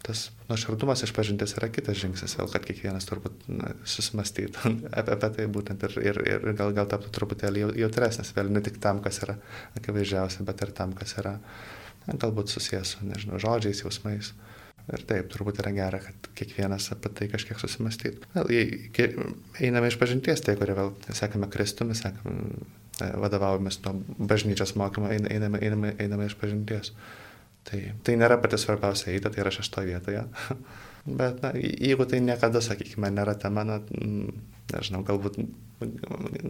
[0.04, 3.46] tas nuoširdumas išpažintis yra kitas žingsnis, vėl kad kiekvienas turbūt
[3.88, 8.60] susimastytų apie, apie tai būtent ir, ir, ir gal, gal taptų truputėlį jautresnis, vėl ne
[8.64, 9.38] tik tam, kas yra
[9.80, 11.38] akivaizdžiausia, bet ir tam, kas yra
[12.04, 14.34] na, galbūt susijęs su, nežinau, žodžiais, jausmais.
[14.92, 18.28] Ir taip, turbūt yra gera, kad kiekvienas apie tai kažkiek susimastytų.
[18.34, 18.50] Vėl,
[19.64, 22.34] einame iš pažinties, tai kurie vėl sekame Kristumi, sekame,
[23.00, 26.92] vadovaujamės nuo bažnyčios mokymo, einame, einame, einame iš pažinties.
[27.64, 30.24] Tai, tai nėra pati svarbiausia eita, tai yra šeštoje vietoje.
[31.20, 33.79] Bet na, jeigu tai niekada, sakykime, nėra tema, na,
[34.72, 35.48] nežinau, galbūt, gal,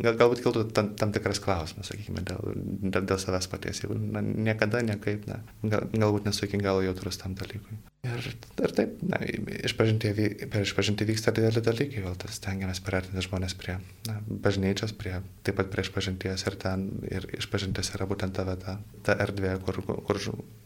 [0.04, 2.54] galbūt kiltų tam, tam tikras klausimas, sakykime, dėl,
[2.88, 3.82] dėl, dėl savęs paties.
[3.84, 7.78] Jeigu na, niekada, niekaip, na, gal, galbūt nesu iki galo jautrus tam dalykui.
[8.04, 8.26] Ir,
[8.60, 9.18] ir taip, na,
[9.64, 10.10] išpažinti,
[10.52, 15.14] per išpažinti vyksta dideli dalykai, vėl tas tengiamės priartinti žmonės prie na, bažnyčios, prie,
[15.46, 19.80] taip pat prie išpažinties ir ten, ir išpažintis yra būtent ta vieta, ta erdvė, kur,
[20.04, 20.20] kur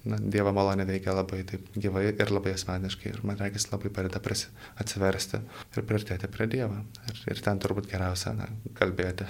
[0.08, 4.18] na, Dievo malonė veikia labai taip gyvai ir labai asmeniškai ir man reikės labai padeda
[4.82, 5.40] atsiversti
[5.76, 6.82] ir priartėti prie Dievo.
[7.06, 9.26] Ir, ir ten turbūt geriausia na, kalbėti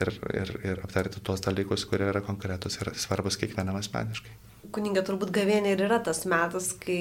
[0.00, 4.38] ir, ir, ir aptarti tuos dalykus, kurie yra konkretus ir svarbus kiekvienam asmeniškai
[4.72, 6.94] kuninga turbūt gavėnė ir yra tas metas, kai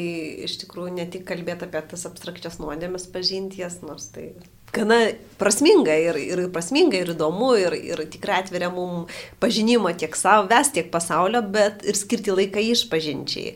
[0.47, 4.31] iš tikrųjų ne tik kalbėti apie tas abstrakčias nuodėmės pažinties, nors tai
[4.75, 4.97] gana
[5.39, 9.11] prasminga ir, ir prasminga ir įdomu ir, ir tikrai atveria mums
[9.43, 13.55] pažinimo tiek savęs, tiek pasaulio, bet ir skirti laiką išpažinčiai.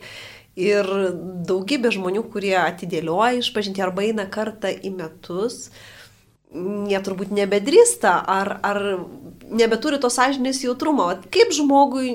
[0.56, 0.88] Ir
[1.48, 5.66] daugybė žmonių, kurie atidėlioja išpažinti arba eina kartą į metus,
[6.90, 8.82] jie turbūt nebedrįsta ar, ar
[9.50, 11.10] nebeturi to sąžinės jautrumo.
[11.32, 12.14] Kaip žmogui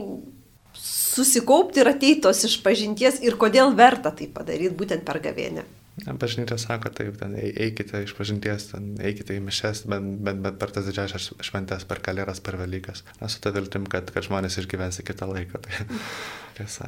[0.77, 5.65] susikaupti ir ateitos iš pažinties ir kodėl verta tai padaryti būtent per gavėnę.
[5.91, 10.71] Bažnyčia sako, taip, ten eikite iš pažinties, ten eikite į mišes, bet, bet, bet per
[10.71, 13.04] tas didžiasias šventės, per kalėras, per Velykas.
[13.19, 15.60] Esu tą viltim, kad, kad žmonės išgyvens kitą laiką.
[15.67, 15.99] Tai,
[16.58, 16.88] tiesa,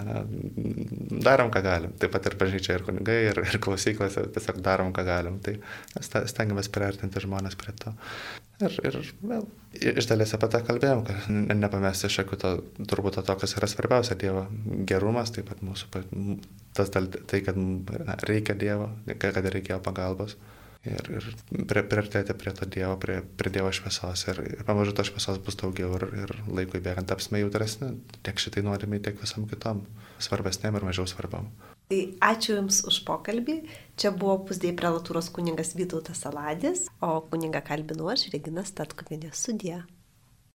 [1.28, 1.94] darom, ką galim.
[2.00, 5.38] Taip pat ir bažnyčia, ir kunigai, ir, ir klausyklose tiesiog darom, ką galim.
[5.44, 5.58] Tai
[6.00, 7.94] stengiamės priartinti žmonės prie to.
[8.64, 12.52] Ir, ir vėl, iš dalies apie tą kalbėjom, kad nepamesti iš akių to,
[12.90, 14.46] turbūt to, kas yra svarbiausia Dievo
[14.90, 16.04] gerumas, taip pat mūsų,
[16.78, 20.38] tas, tai, kad na, reikia Dievo, kad reikia pagalbos.
[20.84, 21.28] Ir, ir
[21.88, 24.26] priartėti prie to Dievo, prie, prie Dievo šviesos.
[24.34, 28.66] Ir, ir pamažu tos šviesos bus daugiau ir, ir laikui bėgant tapsime jautresni tiek šitai
[28.68, 29.86] nuodėmiai, tiek visam kitom
[30.24, 31.48] svarbesnėm ir mažiau svarbam.
[31.88, 33.62] Tai ačiū Jums už pokalbį.
[33.94, 39.84] Čia buvo pusdėjai prelatūros kuningas Vytautas Saladis, o kuningą kalbinu aš, Regina Statkuvinė Sudė.